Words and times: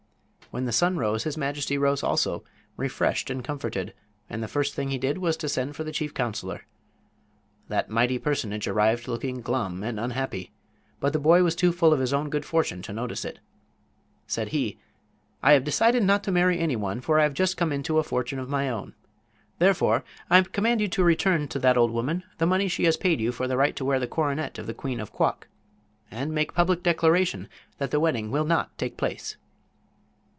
When 0.53 0.65
the 0.65 0.73
sun 0.73 0.97
rose 0.97 1.23
his 1.23 1.37
majesty 1.37 1.77
rose 1.77 2.03
also, 2.03 2.43
refreshed 2.75 3.29
and 3.29 3.41
comforted, 3.41 3.93
and 4.29 4.43
the 4.43 4.49
first 4.49 4.73
thing 4.73 4.89
he 4.91 4.97
did 4.97 5.17
was 5.17 5.37
to 5.37 5.47
send 5.47 5.77
for 5.77 5.85
the 5.85 5.93
chief 5.93 6.13
counselor. 6.13 6.65
That 7.69 7.89
mighty 7.89 8.19
personage 8.19 8.67
arrived 8.67 9.07
looking 9.07 9.39
glum 9.39 9.81
and 9.81 9.97
unhappy, 9.97 10.51
but 10.99 11.13
the 11.13 11.19
boy 11.19 11.41
was 11.41 11.55
too 11.55 11.71
full 11.71 11.93
of 11.93 12.01
his 12.01 12.11
own 12.13 12.29
good 12.29 12.43
fortune 12.43 12.81
to 12.81 12.91
notice 12.91 13.23
it. 13.23 13.39
Said 14.27 14.49
he: 14.49 14.77
"I 15.41 15.53
have 15.53 15.63
decided 15.63 16.03
not 16.03 16.21
to 16.25 16.33
marry 16.33 16.59
anyone, 16.59 16.99
for 16.99 17.17
I 17.17 17.23
have 17.23 17.33
just 17.33 17.55
come 17.55 17.71
into 17.71 17.97
a 17.97 18.03
fortune 18.03 18.37
of 18.37 18.49
my 18.49 18.67
own. 18.69 18.93
Therefore 19.57 20.03
I 20.29 20.41
command 20.41 20.81
you 20.81 21.01
return 21.05 21.47
to 21.47 21.59
that 21.59 21.77
old 21.77 21.91
woman 21.91 22.25
the 22.39 22.45
money 22.45 22.67
she 22.67 22.83
has 22.83 22.97
paid 22.97 23.21
you 23.21 23.31
for 23.31 23.47
the 23.47 23.55
right 23.55 23.77
to 23.77 23.85
wear 23.85 24.01
the 24.01 24.05
coronet 24.05 24.59
of 24.59 24.67
the 24.67 24.73
queen 24.73 24.99
of 24.99 25.13
Quok. 25.13 25.47
And 26.09 26.33
make 26.35 26.53
public 26.53 26.83
declaration 26.83 27.47
that 27.77 27.91
the 27.91 28.01
wedding 28.01 28.31
will 28.31 28.43
not 28.43 28.77
take 28.77 28.97
place." 28.97 29.37